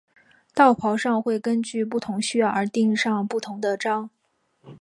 [0.55, 4.09] 道袍上会根据不同需要而钉上不同的章。